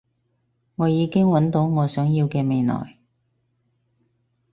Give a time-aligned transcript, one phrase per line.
[0.77, 2.97] 我已經搵到我想要嘅未來